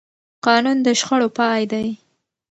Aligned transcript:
قانون 0.45 0.77
د 0.85 0.87
شخړو 0.99 1.27
پای 1.37 1.63
دی 1.71 1.87